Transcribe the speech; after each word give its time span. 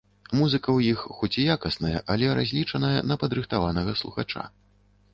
Музыка 0.37 0.69
ў 0.77 0.95
іх 0.95 1.03
хоць 1.17 1.39
і 1.43 1.45
якасная, 1.57 2.03
але 2.15 2.33
разлічаная 2.41 2.99
на 3.13 3.21
падрыхтаванага 3.25 3.99
слухача. 4.05 4.53